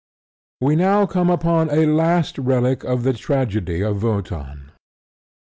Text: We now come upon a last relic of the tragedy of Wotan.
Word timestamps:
We 0.61 0.75
now 0.75 1.05
come 1.05 1.29
upon 1.29 1.69
a 1.69 1.85
last 1.85 2.39
relic 2.39 2.83
of 2.83 3.03
the 3.03 3.13
tragedy 3.13 3.83
of 3.83 4.01
Wotan. 4.01 4.71